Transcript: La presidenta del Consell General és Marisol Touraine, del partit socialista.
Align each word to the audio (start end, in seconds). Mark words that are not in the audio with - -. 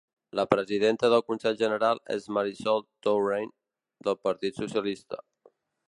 La 0.37 0.43
presidenta 0.53 1.11
del 1.13 1.21
Consell 1.27 1.59
General 1.59 2.01
és 2.15 2.25
Marisol 2.39 2.83
Touraine, 3.09 3.55
del 4.09 4.21
partit 4.29 4.63
socialista. 4.65 5.25